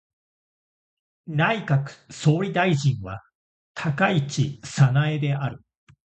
[1.27, 3.21] 内閣総理大臣は
[3.75, 5.63] 高市早苗である。